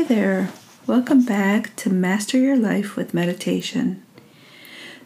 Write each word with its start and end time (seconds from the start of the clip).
Hi 0.00 0.06
there. 0.06 0.50
Welcome 0.86 1.26
back 1.26 1.76
to 1.76 1.90
Master 1.90 2.38
Your 2.38 2.56
Life 2.56 2.96
with 2.96 3.12
Meditation. 3.12 4.02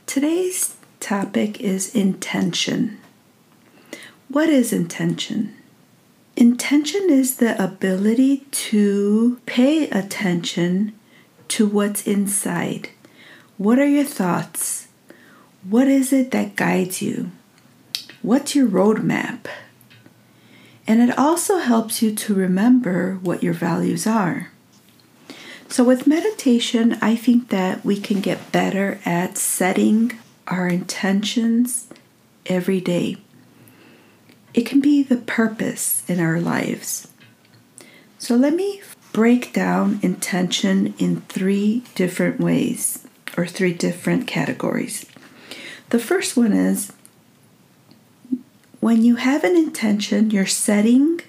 Today's 0.07 0.77
topic 1.01 1.61
is 1.61 1.93
intention. 1.96 3.01
What 4.29 4.48
is 4.48 4.73
intention? 4.73 5.52
Intention 6.37 7.11
is 7.11 7.38
the 7.38 7.61
ability 7.61 8.46
to 8.52 9.41
pay 9.46 9.91
attention 9.91 10.93
to 11.48 11.66
what's 11.66 12.06
inside. 12.06 12.91
What 13.59 13.80
are 13.80 13.88
your 13.88 14.05
thoughts? 14.05 14.87
What 15.69 15.88
is 15.88 16.12
it 16.12 16.30
that 16.30 16.55
guides 16.55 17.02
you? 17.02 17.33
What's 18.23 18.55
your 18.55 18.69
roadmap? 18.69 19.47
And 20.87 21.02
it 21.02 21.19
also 21.19 21.59
helps 21.59 22.01
you 22.01 22.15
to 22.15 22.33
remember 22.33 23.19
what 23.20 23.42
your 23.42 23.55
values 23.55 24.06
are. 24.06 24.52
So, 25.68 25.82
with 25.82 26.06
meditation, 26.06 26.98
I 27.00 27.16
think 27.16 27.48
that 27.48 27.84
we 27.84 27.98
can 27.98 28.20
get 28.20 28.52
better 28.52 29.00
at 29.04 29.36
setting 29.36 30.12
our 30.46 30.68
intentions 30.68 31.88
every 32.46 32.80
day. 32.80 33.16
It 34.52 34.66
can 34.66 34.80
be 34.80 35.02
the 35.02 35.16
purpose 35.16 36.09
in 36.09 36.20
our 36.20 36.40
lives. 36.40 37.09
So, 38.18 38.37
let 38.37 38.54
me 38.54 38.82
break 39.12 39.52
down 39.52 40.00
intention 40.02 40.95
in 40.98 41.23
three 41.23 41.82
different 41.95 42.40
ways 42.40 43.06
or 43.37 43.46
three 43.46 43.73
different 43.73 44.26
categories. 44.26 45.06
The 45.90 45.98
first 45.98 46.37
one 46.37 46.52
is 46.52 46.92
when 48.80 49.02
you 49.02 49.16
have 49.16 49.45
an 49.45 49.56
intention, 49.56 50.30
you're 50.30 50.46
setting 50.46 51.20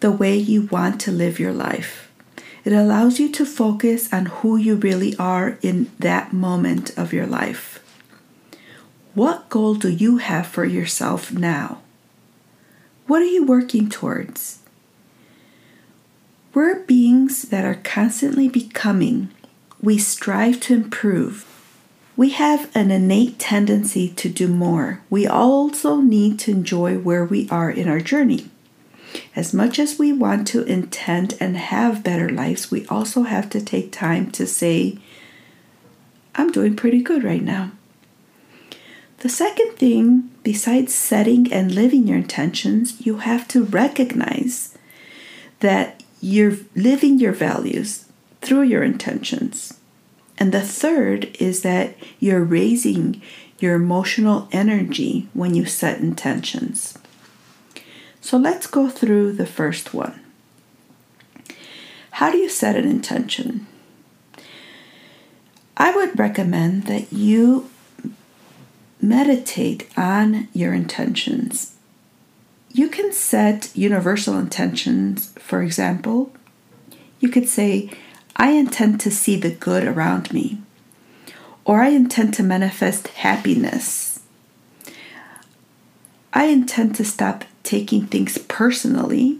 the 0.00 0.12
way 0.12 0.36
you 0.36 0.62
want 0.66 1.00
to 1.02 1.10
live 1.10 1.40
your 1.40 1.52
life. 1.52 2.09
It 2.64 2.72
allows 2.72 3.18
you 3.18 3.30
to 3.32 3.46
focus 3.46 4.12
on 4.12 4.26
who 4.26 4.56
you 4.56 4.76
really 4.76 5.16
are 5.16 5.58
in 5.62 5.90
that 5.98 6.32
moment 6.32 6.96
of 6.98 7.12
your 7.12 7.26
life. 7.26 7.82
What 9.14 9.48
goal 9.48 9.74
do 9.74 9.88
you 9.88 10.18
have 10.18 10.46
for 10.46 10.64
yourself 10.64 11.32
now? 11.32 11.80
What 13.06 13.22
are 13.22 13.26
you 13.26 13.44
working 13.44 13.88
towards? 13.88 14.58
We're 16.52 16.80
beings 16.80 17.42
that 17.42 17.64
are 17.64 17.76
constantly 17.76 18.48
becoming. 18.48 19.30
We 19.80 19.98
strive 19.98 20.60
to 20.60 20.74
improve. 20.74 21.46
We 22.16 22.30
have 22.30 22.70
an 22.76 22.90
innate 22.90 23.38
tendency 23.38 24.10
to 24.10 24.28
do 24.28 24.46
more. 24.46 25.00
We 25.08 25.26
also 25.26 26.00
need 26.00 26.38
to 26.40 26.50
enjoy 26.50 26.98
where 26.98 27.24
we 27.24 27.48
are 27.48 27.70
in 27.70 27.88
our 27.88 28.00
journey. 28.00 28.49
As 29.34 29.54
much 29.54 29.78
as 29.78 29.98
we 29.98 30.12
want 30.12 30.46
to 30.48 30.64
intend 30.64 31.36
and 31.40 31.56
have 31.56 32.04
better 32.04 32.28
lives, 32.28 32.70
we 32.70 32.86
also 32.86 33.22
have 33.22 33.48
to 33.50 33.60
take 33.60 33.92
time 33.92 34.30
to 34.32 34.46
say, 34.46 34.98
I'm 36.34 36.52
doing 36.52 36.76
pretty 36.76 37.02
good 37.02 37.24
right 37.24 37.42
now. 37.42 37.72
The 39.18 39.28
second 39.28 39.76
thing, 39.76 40.30
besides 40.42 40.94
setting 40.94 41.52
and 41.52 41.74
living 41.74 42.06
your 42.06 42.18
intentions, 42.18 43.04
you 43.04 43.18
have 43.18 43.46
to 43.48 43.64
recognize 43.64 44.76
that 45.60 46.02
you're 46.20 46.56
living 46.74 47.18
your 47.18 47.32
values 47.32 48.06
through 48.40 48.62
your 48.62 48.82
intentions. 48.82 49.74
And 50.38 50.52
the 50.52 50.62
third 50.62 51.36
is 51.38 51.62
that 51.62 51.94
you're 52.18 52.42
raising 52.42 53.20
your 53.58 53.74
emotional 53.74 54.48
energy 54.52 55.28
when 55.34 55.54
you 55.54 55.66
set 55.66 56.00
intentions. 56.00 56.96
So 58.20 58.36
let's 58.36 58.66
go 58.66 58.88
through 58.88 59.32
the 59.32 59.46
first 59.46 59.94
one. 59.94 60.20
How 62.12 62.30
do 62.30 62.38
you 62.38 62.48
set 62.48 62.76
an 62.76 62.84
intention? 62.84 63.66
I 65.76 65.94
would 65.96 66.18
recommend 66.18 66.84
that 66.84 67.12
you 67.12 67.70
meditate 69.00 69.88
on 69.96 70.48
your 70.52 70.74
intentions. 70.74 71.74
You 72.72 72.88
can 72.88 73.12
set 73.12 73.74
universal 73.74 74.38
intentions, 74.38 75.32
for 75.38 75.62
example. 75.62 76.32
You 77.18 77.30
could 77.30 77.48
say, 77.48 77.90
I 78.36 78.50
intend 78.50 79.00
to 79.00 79.10
see 79.10 79.36
the 79.36 79.50
good 79.50 79.84
around 79.84 80.32
me, 80.32 80.60
or 81.64 81.82
I 81.82 81.88
intend 81.88 82.34
to 82.34 82.42
manifest 82.42 83.08
happiness. 83.08 84.20
I 86.32 86.44
intend 86.44 86.94
to 86.96 87.04
stop 87.04 87.44
taking 87.62 88.06
things 88.06 88.38
personally, 88.38 89.38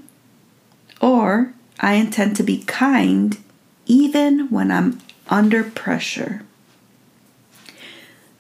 or 1.01 1.53
I 1.81 1.95
intend 1.95 2.37
to 2.37 2.43
be 2.43 2.65
kind 2.65 3.39
even 3.87 4.51
when 4.51 4.71
I'm 4.71 5.01
under 5.29 5.65
pressure. 5.65 6.43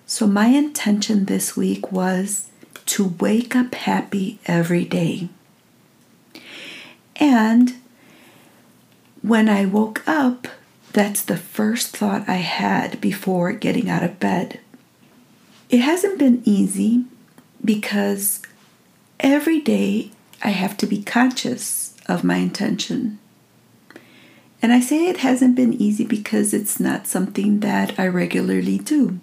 So, 0.07 0.27
my 0.27 0.47
intention 0.47 1.27
this 1.27 1.57
week 1.57 1.93
was 1.93 2.49
to 2.87 3.15
wake 3.21 3.55
up 3.55 3.75
happy 3.75 4.41
every 4.47 4.85
day. 4.85 5.29
And 7.17 7.75
when 9.23 9.49
I 9.49 9.67
woke 9.67 10.03
up, 10.09 10.49
that's 10.93 11.23
the 11.23 11.37
first 11.37 11.97
thought 11.97 12.29
I 12.29 12.37
had 12.37 13.01
before 13.01 13.53
getting 13.53 13.89
out 13.89 14.03
of 14.03 14.19
bed. 14.19 14.59
It 15.69 15.79
hasn't 15.79 16.19
been 16.19 16.43
easy 16.45 17.05
because 17.65 18.43
every 19.21 19.61
day 19.61 20.11
I 20.43 20.51
have 20.51 20.77
to 20.79 20.87
be 20.87 21.03
conscious 21.03 21.95
of 22.07 22.25
my 22.25 22.37
intention. 22.37 23.19
And 24.63 24.73
I 24.73 24.81
say 24.81 25.07
it 25.07 25.19
hasn't 25.19 25.57
been 25.57 25.75
easy 25.75 26.05
because 26.05 26.53
it's 26.53 26.81
not 26.81 27.07
something 27.07 27.61
that 27.61 27.99
I 27.99 28.07
regularly 28.07 28.79
do 28.79 29.21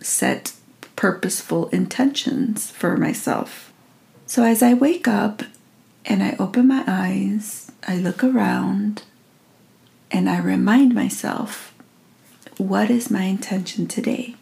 set 0.00 0.52
purposeful 0.96 1.68
intentions 1.68 2.70
for 2.70 2.96
myself. 2.96 3.72
So 4.26 4.44
as 4.44 4.62
I 4.62 4.74
wake 4.74 5.06
up 5.06 5.42
and 6.04 6.22
I 6.22 6.36
open 6.38 6.68
my 6.68 6.84
eyes, 6.86 7.70
I 7.86 7.96
look 7.96 8.24
around, 8.24 9.02
and 10.10 10.28
I 10.28 10.38
remind 10.38 10.94
myself 10.94 11.72
what 12.56 12.90
is 12.90 13.10
my 13.10 13.22
intention 13.22 13.86
today? 13.86 14.34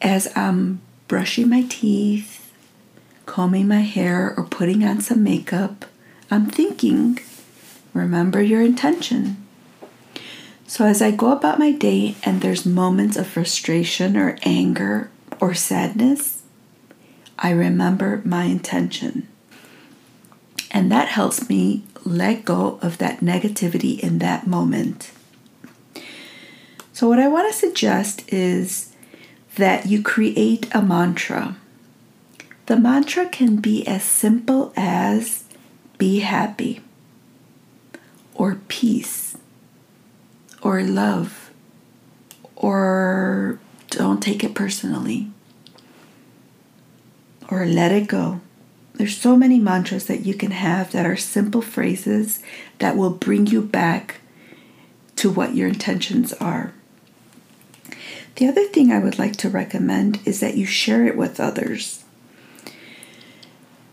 As 0.00 0.34
I'm 0.36 0.80
brushing 1.08 1.48
my 1.48 1.66
teeth, 1.68 2.41
combing 3.26 3.68
my 3.68 3.80
hair, 3.80 4.34
or 4.36 4.44
putting 4.44 4.84
on 4.84 5.00
some 5.00 5.22
makeup, 5.22 5.84
I'm 6.30 6.46
thinking, 6.46 7.18
remember 7.92 8.42
your 8.42 8.62
intention. 8.62 9.36
So 10.66 10.86
as 10.86 11.02
I 11.02 11.10
go 11.10 11.32
about 11.32 11.58
my 11.58 11.72
day 11.72 12.14
and 12.22 12.40
there's 12.40 12.64
moments 12.64 13.16
of 13.16 13.26
frustration 13.26 14.16
or 14.16 14.38
anger 14.42 15.10
or 15.40 15.54
sadness, 15.54 16.42
I 17.38 17.50
remember 17.50 18.22
my 18.24 18.44
intention. 18.44 19.28
And 20.70 20.90
that 20.90 21.08
helps 21.08 21.48
me 21.48 21.84
let 22.04 22.44
go 22.44 22.78
of 22.80 22.98
that 22.98 23.20
negativity 23.20 23.98
in 24.00 24.18
that 24.20 24.46
moment. 24.46 25.12
So, 26.92 27.08
what 27.08 27.18
I 27.18 27.28
want 27.28 27.52
to 27.52 27.58
suggest 27.58 28.32
is 28.32 28.94
that 29.56 29.86
you 29.86 30.02
create 30.02 30.72
a 30.74 30.80
mantra. 30.80 31.56
The 32.66 32.76
mantra 32.76 33.28
can 33.28 33.56
be 33.56 33.86
as 33.86 34.04
simple 34.04 34.72
as 34.76 35.44
be 35.98 36.20
happy, 36.20 36.80
or 38.34 38.60
peace, 38.68 39.36
or 40.62 40.82
love, 40.82 41.50
or 42.56 43.58
don't 43.90 44.22
take 44.22 44.44
it 44.44 44.54
personally, 44.54 45.30
or 47.50 47.66
let 47.66 47.92
it 47.92 48.06
go. 48.06 48.40
There's 48.94 49.16
so 49.16 49.36
many 49.36 49.58
mantras 49.58 50.06
that 50.06 50.24
you 50.24 50.34
can 50.34 50.52
have 50.52 50.92
that 50.92 51.06
are 51.06 51.16
simple 51.16 51.62
phrases 51.62 52.40
that 52.78 52.96
will 52.96 53.10
bring 53.10 53.48
you 53.48 53.60
back 53.60 54.20
to 55.16 55.30
what 55.30 55.56
your 55.56 55.68
intentions 55.68 56.32
are. 56.34 56.72
The 58.36 58.46
other 58.46 58.64
thing 58.66 58.92
I 58.92 58.98
would 58.98 59.18
like 59.18 59.36
to 59.36 59.48
recommend 59.48 60.20
is 60.24 60.40
that 60.40 60.56
you 60.56 60.66
share 60.66 61.04
it 61.04 61.16
with 61.16 61.40
others. 61.40 62.01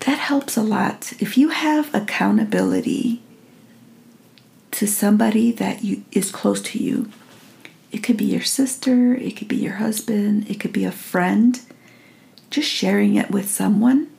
That 0.09 0.17
helps 0.17 0.57
a 0.57 0.63
lot. 0.63 1.13
If 1.19 1.37
you 1.37 1.49
have 1.49 1.93
accountability 1.93 3.21
to 4.71 4.87
somebody 4.87 5.51
that 5.51 5.83
you, 5.83 6.03
is 6.11 6.31
close 6.31 6.61
to 6.63 6.83
you, 6.83 7.11
it 7.91 7.99
could 7.99 8.17
be 8.17 8.25
your 8.25 8.41
sister, 8.41 9.13
it 9.13 9.37
could 9.37 9.47
be 9.47 9.57
your 9.57 9.75
husband, 9.75 10.49
it 10.49 10.59
could 10.59 10.73
be 10.73 10.83
a 10.83 10.91
friend, 10.91 11.61
just 12.49 12.67
sharing 12.67 13.17
it 13.17 13.29
with 13.29 13.51
someone 13.51 14.09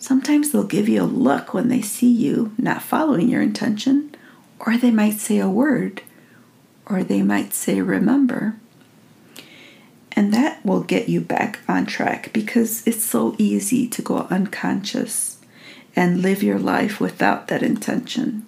Sometimes 0.00 0.50
they'll 0.50 0.64
give 0.64 0.88
you 0.88 1.02
a 1.02 1.04
look 1.04 1.52
when 1.52 1.68
they 1.68 1.82
see 1.82 2.10
you 2.10 2.54
not 2.56 2.80
following 2.80 3.28
your 3.28 3.42
intention, 3.42 4.14
or 4.58 4.78
they 4.78 4.90
might 4.90 5.18
say 5.18 5.38
a 5.38 5.50
word, 5.50 6.02
or 6.86 7.04
they 7.04 7.20
might 7.22 7.52
say 7.52 7.82
remember. 7.82 8.56
And 10.20 10.34
that 10.34 10.62
will 10.66 10.82
get 10.82 11.08
you 11.08 11.22
back 11.22 11.60
on 11.66 11.86
track 11.86 12.30
because 12.34 12.86
it's 12.86 13.02
so 13.02 13.34
easy 13.38 13.88
to 13.88 14.02
go 14.02 14.26
unconscious 14.28 15.38
and 15.96 16.20
live 16.20 16.42
your 16.42 16.58
life 16.58 17.00
without 17.00 17.48
that 17.48 17.62
intention. 17.62 18.44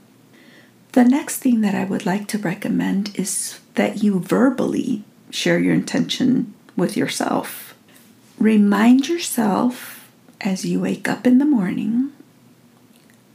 The 0.92 1.04
next 1.04 1.38
thing 1.38 1.62
that 1.62 1.74
I 1.74 1.84
would 1.84 2.04
like 2.04 2.28
to 2.28 2.36
recommend 2.36 3.18
is 3.18 3.58
that 3.76 4.02
you 4.02 4.20
verbally 4.20 5.04
share 5.30 5.58
your 5.58 5.72
intention 5.72 6.52
with 6.76 6.94
yourself. 6.94 7.74
Remind 8.38 9.08
yourself 9.08 10.10
as 10.42 10.66
you 10.66 10.78
wake 10.78 11.08
up 11.08 11.26
in 11.26 11.38
the 11.38 11.46
morning, 11.46 12.12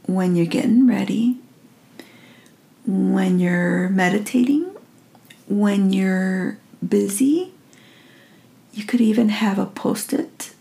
when 0.06 0.36
you're 0.36 0.46
getting 0.46 0.86
ready, 0.86 1.38
when 2.86 3.40
you're 3.40 3.88
meditating, 3.88 4.76
when 5.48 5.92
you're 5.92 6.58
busy. 6.88 7.52
You 8.78 8.84
could 8.84 9.00
even 9.00 9.30
have 9.30 9.58
a 9.58 9.66
post 9.66 10.12
it, 10.12 10.52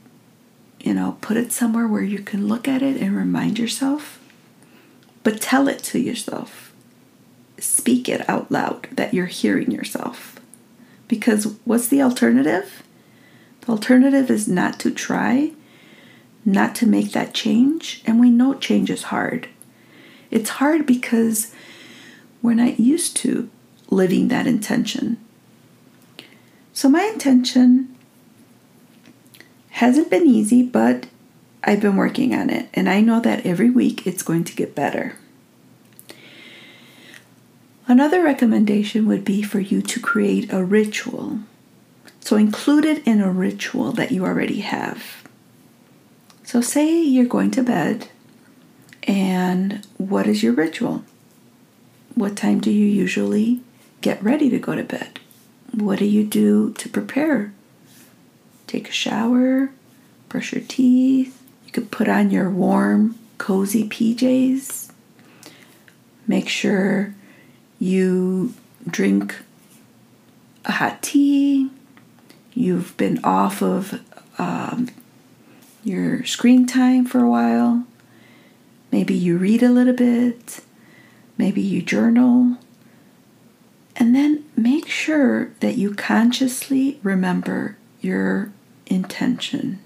you 0.79 0.95
know, 0.95 1.19
put 1.21 1.37
it 1.37 1.51
somewhere 1.51 1.87
where 1.87 2.01
you 2.01 2.17
can 2.17 2.47
look 2.47 2.67
at 2.67 2.81
it 2.81 2.99
and 2.99 3.15
remind 3.15 3.59
yourself. 3.59 4.19
But 5.21 5.39
tell 5.39 5.67
it 5.67 5.83
to 5.83 5.99
yourself. 5.99 6.73
Speak 7.59 8.09
it 8.09 8.27
out 8.27 8.51
loud 8.51 8.87
that 8.91 9.13
you're 9.13 9.27
hearing 9.27 9.69
yourself. 9.69 10.39
Because 11.07 11.57
what's 11.63 11.89
the 11.89 12.01
alternative? 12.01 12.81
The 13.61 13.73
alternative 13.73 14.31
is 14.31 14.47
not 14.47 14.79
to 14.79 14.89
try, 14.89 15.51
not 16.43 16.73
to 16.77 16.87
make 16.87 17.11
that 17.11 17.35
change. 17.35 18.01
And 18.07 18.19
we 18.19 18.31
know 18.31 18.55
change 18.55 18.89
is 18.89 19.03
hard. 19.03 19.47
It's 20.31 20.49
hard 20.49 20.87
because 20.87 21.53
we're 22.41 22.55
not 22.55 22.79
used 22.79 23.15
to 23.17 23.47
living 23.91 24.29
that 24.29 24.47
intention. 24.47 25.23
So, 26.73 26.89
my 26.89 27.03
intention 27.03 27.93
hasn't 29.77 30.09
been 30.09 30.25
easy, 30.25 30.63
but 30.63 31.05
I've 31.63 31.81
been 31.81 31.97
working 31.97 32.33
on 32.33 32.49
it. 32.49 32.67
And 32.73 32.89
I 32.89 32.99
know 32.99 33.19
that 33.19 33.45
every 33.45 33.69
week 33.69 34.07
it's 34.07 34.23
going 34.23 34.43
to 34.45 34.55
get 34.55 34.73
better. 34.73 35.15
Another 37.87 38.23
recommendation 38.23 39.05
would 39.05 39.23
be 39.23 39.43
for 39.43 39.59
you 39.59 39.83
to 39.83 39.99
create 39.99 40.51
a 40.51 40.63
ritual. 40.63 41.41
So 42.21 42.37
include 42.37 42.85
it 42.85 43.05
in 43.05 43.21
a 43.21 43.31
ritual 43.31 43.91
that 43.91 44.11
you 44.11 44.25
already 44.25 44.61
have. 44.61 45.23
So, 46.43 46.59
say 46.59 47.03
you're 47.03 47.25
going 47.25 47.51
to 47.51 47.61
bed, 47.61 48.07
and 49.03 49.85
what 49.97 50.25
is 50.27 50.41
your 50.41 50.53
ritual? 50.53 51.03
What 52.15 52.35
time 52.35 52.61
do 52.61 52.71
you 52.71 52.85
usually 52.85 53.61
get 54.01 54.23
ready 54.23 54.49
to 54.49 54.57
go 54.57 54.73
to 54.73 54.83
bed? 54.83 55.19
What 55.73 55.99
do 55.99 56.05
you 56.05 56.23
do 56.23 56.73
to 56.73 56.89
prepare? 56.89 57.53
Take 58.67 58.89
a 58.89 58.93
shower, 58.93 59.71
brush 60.29 60.53
your 60.53 60.63
teeth. 60.67 61.41
You 61.65 61.71
could 61.71 61.89
put 61.89 62.07
on 62.07 62.29
your 62.29 62.49
warm, 62.49 63.17
cozy 63.37 63.87
PJs. 63.87 64.91
Make 66.27 66.49
sure 66.49 67.13
you 67.79 68.53
drink 68.85 69.35
a 70.65 70.73
hot 70.73 71.01
tea, 71.01 71.69
you've 72.53 72.95
been 72.97 73.23
off 73.23 73.61
of 73.61 74.01
um, 74.37 74.89
your 75.83 76.25
screen 76.25 76.65
time 76.65 77.05
for 77.05 77.19
a 77.19 77.29
while, 77.29 77.85
maybe 78.91 79.13
you 79.13 79.37
read 79.37 79.63
a 79.63 79.69
little 79.69 79.93
bit, 79.93 80.61
maybe 81.37 81.61
you 81.61 81.81
journal, 81.81 82.57
and 83.95 84.13
then 84.13 84.43
make 84.55 84.87
sure 84.87 85.51
that 85.61 85.77
you 85.77 85.93
consciously 85.93 86.99
remember 87.01 87.77
your 88.01 88.51
intention. 88.87 89.79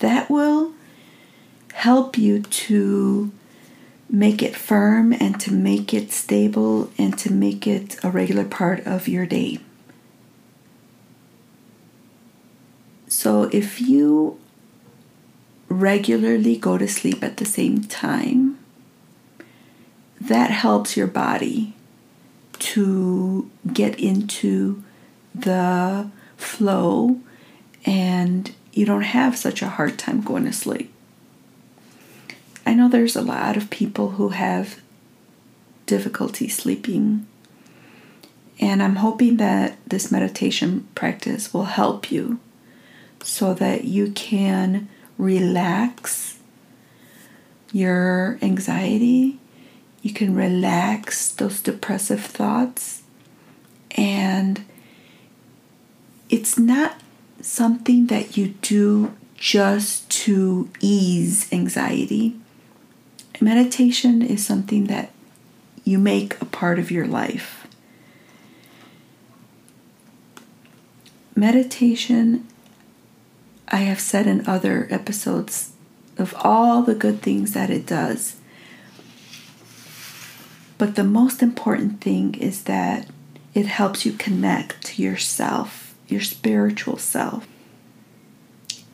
That 0.00 0.30
will 0.30 0.72
help 1.72 2.18
you 2.18 2.42
to 2.42 3.30
make 4.08 4.42
it 4.42 4.54
firm 4.54 5.12
and 5.12 5.40
to 5.40 5.52
make 5.52 5.92
it 5.92 6.12
stable 6.12 6.90
and 6.96 7.18
to 7.18 7.32
make 7.32 7.66
it 7.66 8.02
a 8.04 8.10
regular 8.10 8.44
part 8.44 8.86
of 8.86 9.08
your 9.08 9.26
day. 9.26 9.58
So 13.08 13.44
if 13.52 13.80
you 13.80 14.38
regularly 15.68 16.56
go 16.56 16.78
to 16.78 16.86
sleep 16.86 17.22
at 17.22 17.38
the 17.38 17.44
same 17.44 17.82
time, 17.84 18.58
that 20.20 20.50
helps 20.50 20.96
your 20.96 21.06
body 21.06 21.74
to 22.58 23.50
get 23.72 23.98
into 23.98 24.82
the 25.34 26.10
flow 26.36 27.20
and 27.86 28.52
you 28.72 28.84
don't 28.84 29.02
have 29.02 29.38
such 29.38 29.62
a 29.62 29.68
hard 29.70 29.98
time 29.98 30.20
going 30.20 30.44
to 30.44 30.52
sleep. 30.52 30.92
I 32.66 32.74
know 32.74 32.88
there's 32.88 33.16
a 33.16 33.22
lot 33.22 33.56
of 33.56 33.70
people 33.70 34.10
who 34.10 34.30
have 34.30 34.80
difficulty 35.86 36.48
sleeping. 36.48 37.26
And 38.58 38.82
I'm 38.82 38.96
hoping 38.96 39.36
that 39.36 39.78
this 39.86 40.10
meditation 40.10 40.88
practice 40.94 41.54
will 41.54 41.66
help 41.66 42.10
you 42.10 42.40
so 43.22 43.54
that 43.54 43.84
you 43.84 44.10
can 44.12 44.88
relax 45.16 46.38
your 47.72 48.38
anxiety, 48.42 49.38
you 50.02 50.12
can 50.12 50.34
relax 50.34 51.30
those 51.32 51.60
depressive 51.60 52.24
thoughts, 52.24 53.02
and 53.92 54.64
it's 56.28 56.58
not 56.58 57.00
something 57.40 58.06
that 58.06 58.36
you 58.36 58.48
do 58.62 59.14
just 59.36 60.08
to 60.10 60.70
ease 60.80 61.52
anxiety 61.52 62.36
meditation 63.40 64.22
is 64.22 64.44
something 64.44 64.84
that 64.86 65.10
you 65.84 65.98
make 65.98 66.40
a 66.40 66.44
part 66.44 66.78
of 66.78 66.90
your 66.90 67.06
life. 67.06 67.66
Meditation, 71.34 72.46
I 73.68 73.78
have 73.78 74.00
said 74.00 74.26
in 74.26 74.46
other 74.46 74.88
episodes 74.90 75.72
of 76.18 76.34
all 76.38 76.82
the 76.82 76.94
good 76.94 77.20
things 77.20 77.52
that 77.52 77.68
it 77.68 77.86
does. 77.86 78.36
But 80.78 80.94
the 80.94 81.04
most 81.04 81.42
important 81.42 82.00
thing 82.00 82.34
is 82.34 82.64
that 82.64 83.08
it 83.54 83.66
helps 83.66 84.06
you 84.06 84.12
connect 84.12 84.84
to 84.86 85.02
yourself, 85.02 85.85
your 86.08 86.20
spiritual 86.20 86.98
self. 86.98 87.46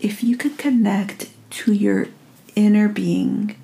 If 0.01 0.23
you 0.23 0.37
could 0.37 0.59
connect 0.59 1.31
to 1.51 1.73
your 1.73 2.09
inner 2.55 2.89
being, 2.89 3.57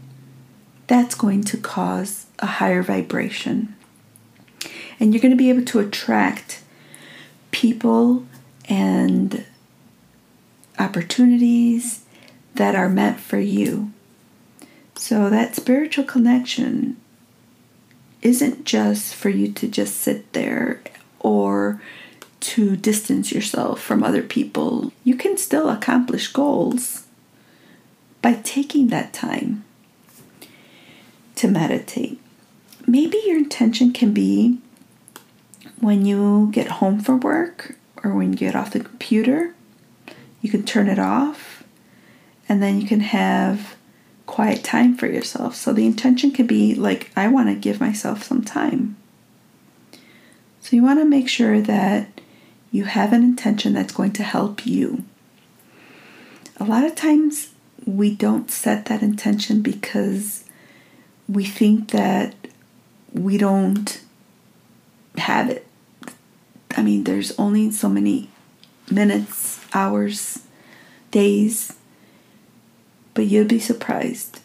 that's 0.86 1.14
going 1.14 1.44
to 1.44 1.56
cause 1.56 2.26
a 2.38 2.46
higher 2.46 2.82
vibration. 2.82 3.74
And 5.00 5.12
you're 5.12 5.22
going 5.22 5.32
to 5.32 5.36
be 5.36 5.50
able 5.50 5.64
to 5.66 5.80
attract 5.80 6.62
people 7.50 8.26
and 8.68 9.44
opportunities 10.78 12.04
that 12.54 12.74
are 12.74 12.88
meant 12.88 13.20
for 13.20 13.38
you. 13.38 13.92
So, 14.96 15.30
that 15.30 15.54
spiritual 15.54 16.04
connection 16.04 16.96
isn't 18.20 18.64
just 18.64 19.14
for 19.14 19.28
you 19.28 19.52
to 19.52 19.68
just 19.68 19.96
sit 19.96 20.32
there 20.32 20.82
or 21.20 21.80
to 22.40 22.76
distance 22.76 23.32
yourself 23.32 23.80
from 23.80 24.02
other 24.02 24.22
people. 24.22 24.92
You 25.04 25.16
can 25.16 25.36
still 25.36 25.68
accomplish 25.68 26.28
goals 26.28 27.06
by 28.22 28.34
taking 28.34 28.88
that 28.88 29.12
time 29.12 29.64
to 31.36 31.48
meditate. 31.48 32.20
Maybe 32.86 33.20
your 33.26 33.38
intention 33.38 33.92
can 33.92 34.12
be 34.12 34.58
when 35.80 36.04
you 36.04 36.50
get 36.52 36.68
home 36.68 37.00
from 37.00 37.20
work 37.20 37.76
or 38.02 38.14
when 38.14 38.32
you 38.32 38.38
get 38.38 38.56
off 38.56 38.72
the 38.72 38.80
computer, 38.80 39.54
you 40.40 40.50
can 40.50 40.64
turn 40.64 40.88
it 40.88 40.98
off 40.98 41.64
and 42.48 42.62
then 42.62 42.80
you 42.80 42.86
can 42.86 43.00
have 43.00 43.76
quiet 44.26 44.62
time 44.64 44.96
for 44.96 45.06
yourself. 45.06 45.54
So 45.54 45.72
the 45.72 45.86
intention 45.86 46.30
could 46.32 46.46
be 46.46 46.74
like, 46.74 47.10
I 47.16 47.28
want 47.28 47.48
to 47.48 47.54
give 47.54 47.80
myself 47.80 48.22
some 48.22 48.42
time. 48.42 48.96
So 50.60 50.76
you 50.76 50.82
want 50.82 50.98
to 50.98 51.04
make 51.04 51.28
sure 51.28 51.60
that 51.62 52.20
you 52.70 52.84
have 52.84 53.12
an 53.12 53.22
intention 53.22 53.72
that's 53.72 53.92
going 53.92 54.12
to 54.12 54.22
help 54.22 54.66
you. 54.66 55.04
A 56.58 56.64
lot 56.64 56.84
of 56.84 56.94
times 56.94 57.50
we 57.86 58.14
don't 58.14 58.50
set 58.50 58.86
that 58.86 59.02
intention 59.02 59.62
because 59.62 60.44
we 61.28 61.44
think 61.44 61.90
that 61.90 62.34
we 63.12 63.38
don't 63.38 64.00
have 65.16 65.48
it. 65.48 65.66
I 66.76 66.82
mean, 66.82 67.04
there's 67.04 67.38
only 67.38 67.70
so 67.70 67.88
many 67.88 68.30
minutes, 68.90 69.64
hours, 69.72 70.40
days, 71.10 71.76
but 73.14 73.26
you'll 73.26 73.46
be 73.46 73.58
surprised 73.58 74.40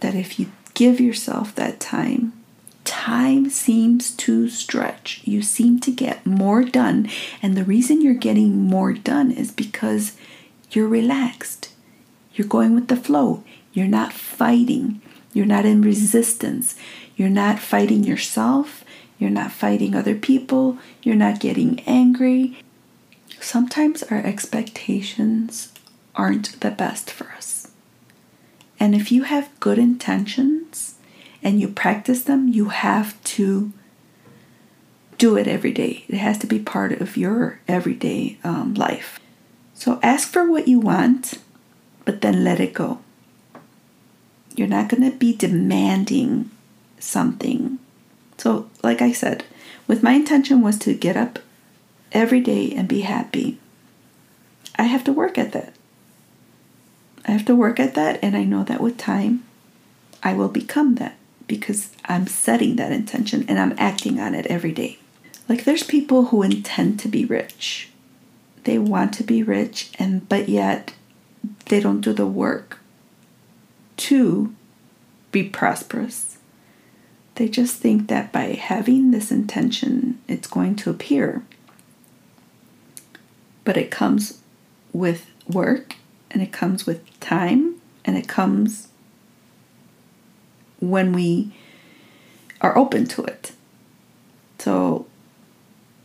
that 0.00 0.14
if 0.14 0.38
you 0.38 0.50
give 0.74 1.00
yourself 1.00 1.54
that 1.54 1.80
time, 1.80 2.32
time 2.90 3.48
seems 3.48 4.10
to 4.10 4.48
stretch. 4.48 5.22
You 5.24 5.42
seem 5.42 5.78
to 5.78 5.92
get 5.92 6.26
more 6.26 6.64
done. 6.64 7.08
And 7.40 7.56
the 7.56 7.62
reason 7.62 8.02
you're 8.02 8.14
getting 8.14 8.62
more 8.62 8.92
done 8.92 9.30
is 9.30 9.52
because 9.52 10.16
you're 10.72 10.88
relaxed, 10.88 11.70
You're 12.34 12.48
going 12.48 12.74
with 12.74 12.88
the 12.88 12.96
flow. 12.96 13.44
You're 13.72 13.86
not 13.86 14.12
fighting. 14.12 15.00
You're 15.32 15.46
not 15.46 15.64
in 15.64 15.82
resistance. 15.82 16.74
You're 17.16 17.28
not 17.28 17.60
fighting 17.60 18.02
yourself. 18.02 18.84
You're 19.18 19.30
not 19.30 19.52
fighting 19.52 19.94
other 19.94 20.16
people. 20.16 20.78
You're 21.02 21.14
not 21.14 21.38
getting 21.38 21.80
angry. 21.86 22.58
Sometimes 23.40 24.02
our 24.04 24.18
expectations 24.18 25.72
aren't 26.16 26.60
the 26.60 26.70
best 26.70 27.10
for 27.10 27.28
us. 27.36 27.70
And 28.80 28.94
if 28.94 29.12
you 29.12 29.24
have 29.24 29.60
good 29.60 29.78
intentions 29.78 30.89
and 31.42 31.60
you 31.60 31.68
practice 31.68 32.22
them, 32.22 32.48
you 32.48 32.66
have 32.66 33.22
to 33.24 33.72
do 35.18 35.36
it 35.36 35.46
every 35.46 35.72
day. 35.72 36.04
It 36.08 36.16
has 36.16 36.38
to 36.38 36.46
be 36.46 36.58
part 36.58 36.92
of 36.92 37.16
your 37.16 37.60
everyday 37.68 38.38
um, 38.44 38.74
life. 38.74 39.18
So 39.74 39.98
ask 40.02 40.28
for 40.28 40.50
what 40.50 40.68
you 40.68 40.80
want, 40.80 41.38
but 42.04 42.20
then 42.20 42.44
let 42.44 42.60
it 42.60 42.74
go. 42.74 43.00
You're 44.54 44.68
not 44.68 44.88
going 44.88 45.10
to 45.10 45.16
be 45.16 45.34
demanding 45.34 46.50
something. 46.98 47.78
So, 48.36 48.68
like 48.82 49.00
I 49.00 49.12
said, 49.12 49.44
with 49.86 50.02
my 50.02 50.12
intention 50.12 50.62
was 50.62 50.78
to 50.80 50.94
get 50.94 51.16
up 51.16 51.38
every 52.12 52.40
day 52.40 52.72
and 52.72 52.88
be 52.88 53.02
happy. 53.02 53.58
I 54.76 54.84
have 54.84 55.04
to 55.04 55.12
work 55.12 55.38
at 55.38 55.52
that. 55.52 55.74
I 57.26 57.32
have 57.32 57.44
to 57.46 57.54
work 57.54 57.78
at 57.78 57.94
that, 57.94 58.18
and 58.22 58.36
I 58.36 58.44
know 58.44 58.64
that 58.64 58.80
with 58.80 58.96
time, 58.96 59.44
I 60.22 60.32
will 60.32 60.48
become 60.48 60.96
that 60.96 61.16
because 61.50 61.90
I'm 62.04 62.28
setting 62.28 62.76
that 62.76 62.92
intention 62.92 63.44
and 63.48 63.58
I'm 63.58 63.74
acting 63.76 64.20
on 64.20 64.34
it 64.36 64.46
every 64.46 64.70
day. 64.70 64.98
Like 65.48 65.64
there's 65.64 65.82
people 65.82 66.26
who 66.26 66.42
intend 66.44 67.00
to 67.00 67.08
be 67.08 67.24
rich. 67.24 67.90
They 68.62 68.78
want 68.78 69.12
to 69.14 69.24
be 69.24 69.42
rich 69.42 69.90
and 69.98 70.26
but 70.28 70.48
yet 70.48 70.94
they 71.66 71.80
don't 71.80 72.00
do 72.02 72.12
the 72.12 72.26
work 72.26 72.78
to 73.96 74.54
be 75.32 75.42
prosperous. 75.42 76.38
They 77.34 77.48
just 77.48 77.76
think 77.76 78.08
that 78.08 78.32
by 78.32 78.52
having 78.52 79.10
this 79.10 79.32
intention 79.32 80.20
it's 80.28 80.46
going 80.46 80.76
to 80.76 80.90
appear. 80.90 81.42
But 83.64 83.76
it 83.76 83.90
comes 83.90 84.40
with 84.92 85.26
work 85.48 85.96
and 86.30 86.42
it 86.42 86.52
comes 86.52 86.86
with 86.86 87.18
time 87.18 87.80
and 88.04 88.16
it 88.16 88.28
comes 88.28 88.86
when 90.80 91.12
we 91.12 91.52
are 92.60 92.76
open 92.76 93.06
to 93.06 93.24
it. 93.24 93.52
So 94.58 95.06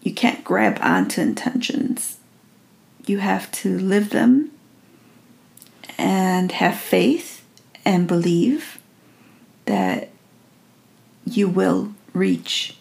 you 0.01 0.13
can't 0.13 0.43
grab 0.43 0.77
onto 0.81 1.21
intentions. 1.21 2.17
You 3.05 3.19
have 3.19 3.51
to 3.53 3.77
live 3.77 4.11
them 4.11 4.51
and 5.97 6.51
have 6.51 6.77
faith 6.77 7.45
and 7.83 8.07
believe 8.07 8.79
that 9.65 10.09
you 11.25 11.47
will 11.47 11.93
reach. 12.13 12.77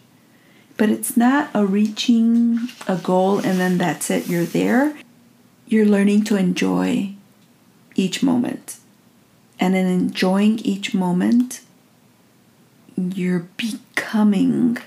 But 0.77 0.89
it's 0.89 1.15
not 1.15 1.49
a 1.53 1.65
reaching 1.65 2.59
a 2.87 2.97
goal 2.97 3.37
and 3.37 3.59
then 3.59 3.77
that's 3.77 4.09
it, 4.09 4.27
you're 4.27 4.45
there. 4.45 4.95
You're 5.67 5.85
learning 5.85 6.25
to 6.25 6.35
enjoy 6.35 7.15
each 7.95 8.21
moment. 8.21 8.77
And 9.59 9.75
in 9.75 9.87
enjoying 9.87 10.59
each 10.59 10.93
moment, 10.93 11.61
you're 12.97 13.47
becoming 13.57 14.77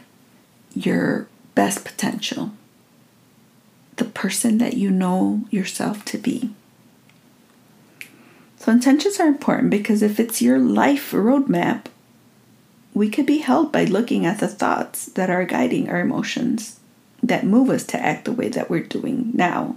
your 0.75 1.29
best 1.55 1.85
potential, 1.85 2.53
the 3.97 4.05
person 4.05 4.59
that 4.59 4.75
you 4.75 4.91
know 4.91 5.45
yourself 5.51 6.05
to 6.07 6.19
be. 6.19 6.51
So, 8.59 8.73
intentions 8.73 9.21
are 9.21 9.27
important 9.27 9.71
because 9.71 10.03
if 10.03 10.19
it's 10.19 10.43
your 10.43 10.59
life 10.59 11.13
roadmap, 11.13 11.87
we 12.95 13.09
could 13.09 13.27
be 13.27 13.39
held 13.39 13.71
by 13.71 13.85
looking 13.85 14.27
at 14.27 14.41
the 14.41 14.49
thoughts 14.49 15.07
that 15.07 15.31
are 15.31 15.45
guiding 15.45 15.89
our 15.89 16.01
emotions 16.01 16.81
that 17.23 17.45
move 17.45 17.71
us 17.71 17.85
to 17.85 18.01
act 18.01 18.25
the 18.25 18.33
way 18.33 18.49
that 18.49 18.71
we're 18.71 18.83
doing 18.83 19.31
now. 19.35 19.77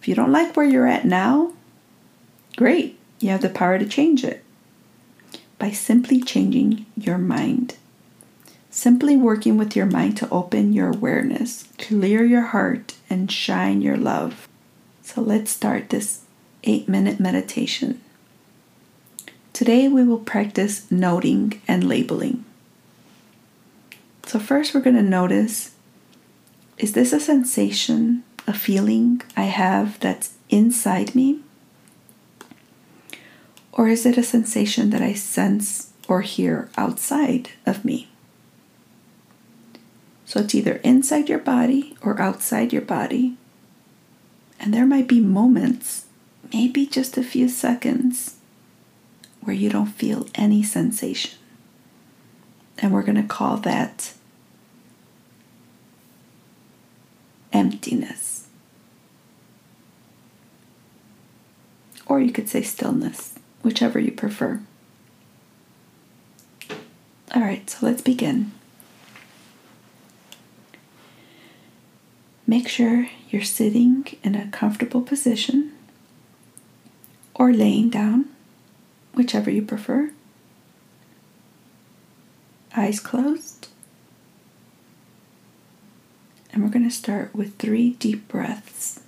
If 0.00 0.08
you 0.08 0.14
don't 0.14 0.32
like 0.32 0.56
where 0.56 0.66
you're 0.66 0.86
at 0.86 1.04
now, 1.04 1.52
great, 2.56 2.98
you 3.20 3.30
have 3.30 3.42
the 3.42 3.48
power 3.48 3.78
to 3.78 3.86
change 3.86 4.24
it 4.24 4.44
by 5.58 5.70
simply 5.70 6.20
changing 6.20 6.86
your 6.96 7.18
mind. 7.18 7.76
Simply 8.70 9.16
working 9.16 9.56
with 9.56 9.74
your 9.74 9.86
mind 9.86 10.16
to 10.18 10.28
open 10.30 10.72
your 10.72 10.88
awareness, 10.88 11.68
clear 11.78 12.24
your 12.24 12.42
heart, 12.42 12.94
and 13.10 13.30
shine 13.30 13.82
your 13.82 13.96
love. 13.96 14.46
So 15.02 15.20
let's 15.20 15.50
start 15.50 15.88
this 15.88 16.20
eight 16.64 16.88
minute 16.88 17.18
meditation. 17.18 18.00
Today 19.52 19.88
we 19.88 20.04
will 20.04 20.18
practice 20.18 20.88
noting 20.90 21.60
and 21.66 21.88
labeling. 21.88 22.44
So, 24.26 24.38
first, 24.38 24.74
we're 24.74 24.82
going 24.82 24.94
to 24.94 25.02
notice 25.02 25.72
is 26.76 26.92
this 26.92 27.12
a 27.12 27.18
sensation, 27.18 28.22
a 28.46 28.52
feeling 28.52 29.22
I 29.36 29.44
have 29.44 29.98
that's 29.98 30.34
inside 30.48 31.14
me? 31.14 31.40
Or 33.78 33.86
is 33.86 34.04
it 34.04 34.18
a 34.18 34.24
sensation 34.24 34.90
that 34.90 35.02
I 35.02 35.12
sense 35.12 35.92
or 36.08 36.22
hear 36.22 36.68
outside 36.76 37.50
of 37.64 37.84
me? 37.84 38.08
So 40.26 40.40
it's 40.40 40.54
either 40.54 40.80
inside 40.82 41.28
your 41.28 41.38
body 41.38 41.96
or 42.02 42.20
outside 42.20 42.72
your 42.72 42.82
body. 42.82 43.36
And 44.58 44.74
there 44.74 44.84
might 44.84 45.06
be 45.06 45.20
moments, 45.20 46.06
maybe 46.52 46.86
just 46.86 47.16
a 47.16 47.22
few 47.22 47.48
seconds, 47.48 48.34
where 49.42 49.54
you 49.54 49.70
don't 49.70 49.86
feel 49.86 50.26
any 50.34 50.64
sensation. 50.64 51.38
And 52.78 52.92
we're 52.92 53.04
going 53.04 53.22
to 53.22 53.28
call 53.28 53.58
that 53.58 54.12
emptiness. 57.52 58.48
Or 62.06 62.20
you 62.20 62.32
could 62.32 62.48
say 62.48 62.62
stillness, 62.62 63.38
whichever 63.68 63.98
you 63.98 64.10
prefer. 64.10 64.58
All 67.34 67.42
right, 67.42 67.68
so 67.68 67.84
let's 67.84 68.00
begin. 68.00 68.52
Make 72.46 72.66
sure 72.66 73.10
you're 73.28 73.42
sitting 73.42 74.06
in 74.24 74.34
a 74.34 74.48
comfortable 74.48 75.02
position 75.02 75.74
or 77.34 77.52
laying 77.52 77.90
down, 77.90 78.30
whichever 79.12 79.50
you 79.50 79.60
prefer. 79.60 80.12
Eyes 82.74 83.00
closed. 83.00 83.68
And 86.54 86.62
we're 86.62 86.70
going 86.70 86.88
to 86.88 86.94
start 86.94 87.34
with 87.34 87.58
three 87.58 87.90
deep 87.90 88.28
breaths. 88.28 89.00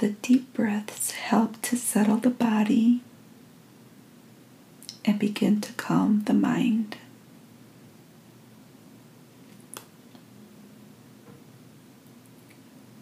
The 0.00 0.12
deep 0.22 0.54
breaths 0.54 1.10
help 1.10 1.60
to 1.60 1.76
settle 1.76 2.16
the 2.16 2.30
body 2.30 3.02
and 5.04 5.18
begin 5.18 5.60
to 5.60 5.74
calm 5.74 6.22
the 6.24 6.32
mind. 6.32 6.96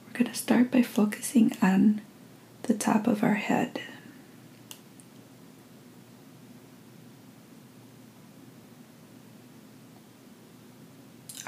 We're 0.07 0.19
going 0.25 0.33
to 0.33 0.35
start 0.37 0.73
by 0.73 0.83
focusing 0.83 1.57
on 1.63 2.01
the 2.65 2.75
top 2.75 3.07
of 3.07 3.23
our 3.23 3.35
head. 3.35 3.81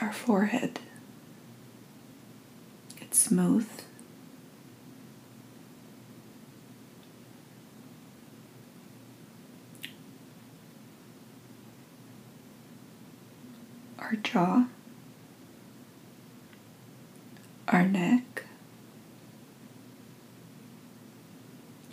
Our 0.01 0.13
forehead. 0.13 0.79
It's 3.01 3.19
smooth 3.19 3.69
Our 14.11 14.17
jaw, 14.17 14.65
our 17.69 17.87
neck, 17.87 18.45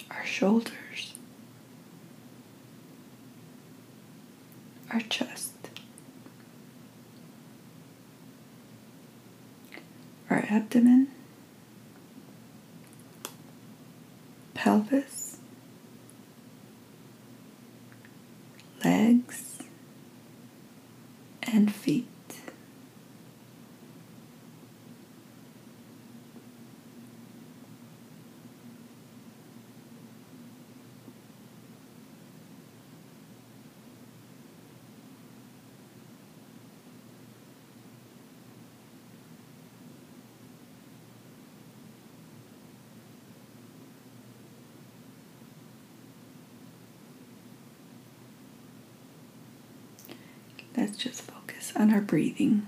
our 0.09 0.25
shoulders, 0.25 1.13
our 4.91 5.01
chest, 5.01 5.53
our 10.31 10.43
abdomen, 10.49 11.09
pelvis. 14.55 15.26
Just 50.97 51.21
focus 51.21 51.71
on 51.75 51.93
our 51.93 52.01
breathing. 52.01 52.65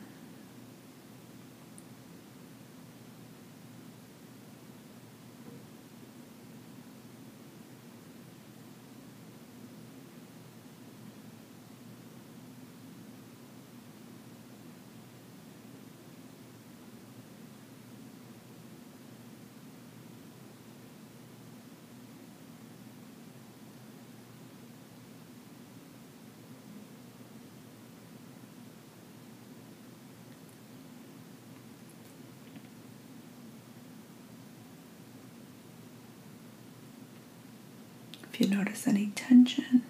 If 38.40 38.50
you 38.50 38.56
notice 38.56 38.88
any 38.88 39.08
tension, 39.16 39.82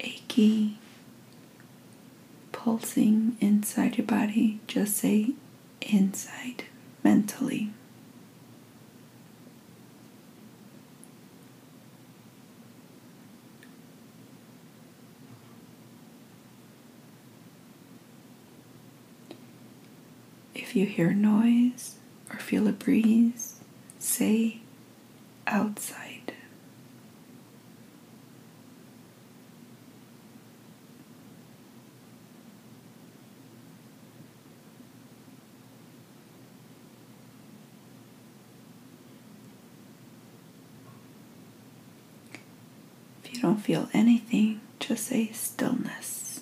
achy, 0.00 0.76
pulsing 2.52 3.38
inside 3.40 3.96
your 3.96 4.06
body, 4.06 4.60
just 4.66 4.98
say 4.98 5.30
inside 5.80 6.64
mentally. 7.02 7.72
If 20.54 20.76
you 20.76 20.84
hear 20.84 21.14
noise 21.14 21.94
or 22.30 22.38
feel 22.40 22.68
a 22.68 22.72
breeze, 22.72 23.56
say 23.98 24.60
outside. 25.46 26.19
If 43.30 43.36
you 43.36 43.42
don't 43.42 43.58
feel 43.58 43.88
anything, 43.92 44.60
just 44.80 45.06
say 45.06 45.30
stillness. 45.32 46.40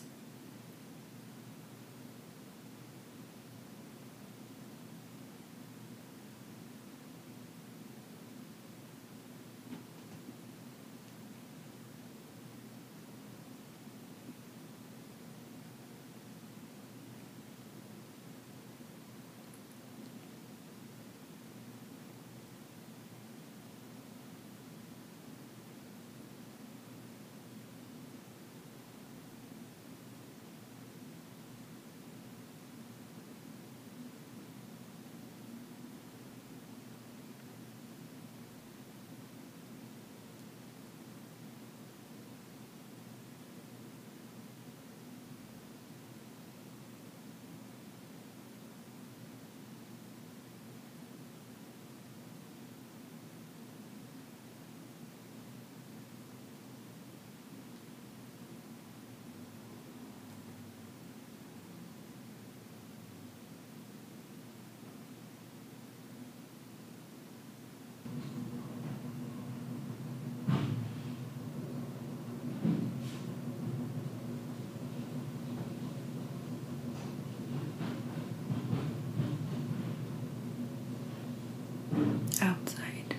Outside. 82.41 83.17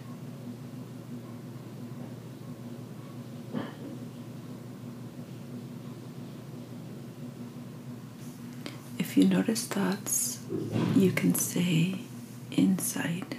If 9.10 9.18
you 9.18 9.26
notice 9.26 9.66
thoughts, 9.66 10.38
you 10.96 11.12
can 11.12 11.34
say 11.34 11.96
inside. 12.52 13.39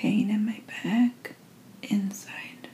Pain 0.00 0.30
in 0.30 0.46
my 0.46 0.62
back, 0.82 1.34
inside. 1.82 2.68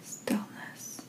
Stillness. 0.00 1.00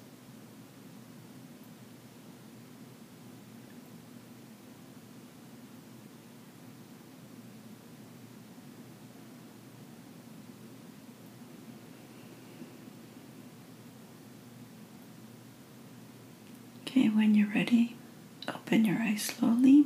Okay, 16.98 17.10
when 17.10 17.36
you're 17.36 17.50
ready, 17.54 17.98
open 18.48 18.86
your 18.86 18.98
eyes 19.00 19.22
slowly. 19.22 19.84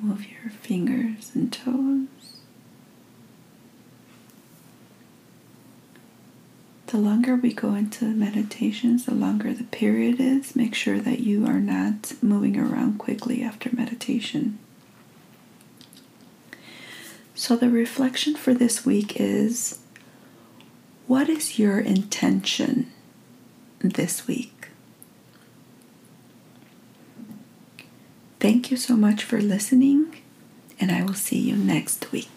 Move 0.00 0.24
your 0.30 0.52
fingers 0.52 1.32
and 1.34 1.52
toes. 1.52 2.06
The 6.86 6.98
longer 6.98 7.34
we 7.34 7.52
go 7.52 7.74
into 7.74 8.04
meditations, 8.04 9.06
the 9.06 9.14
longer 9.14 9.52
the 9.52 9.64
period 9.64 10.20
is. 10.20 10.54
Make 10.54 10.76
sure 10.76 11.00
that 11.00 11.18
you 11.18 11.46
are 11.46 11.58
not 11.58 12.12
moving 12.22 12.56
around 12.56 12.98
quickly 12.98 13.42
after 13.42 13.74
meditation. 13.74 14.60
So, 17.34 17.56
the 17.56 17.70
reflection 17.70 18.36
for 18.36 18.54
this 18.54 18.86
week 18.86 19.20
is 19.20 19.80
what 21.06 21.28
is 21.28 21.58
your 21.58 21.78
intention 21.78 22.90
this 23.80 24.26
week? 24.26 24.68
Thank 28.40 28.70
you 28.70 28.76
so 28.76 28.96
much 28.96 29.24
for 29.24 29.40
listening, 29.40 30.16
and 30.78 30.90
I 30.90 31.02
will 31.02 31.14
see 31.14 31.38
you 31.38 31.56
next 31.56 32.12
week. 32.12 32.33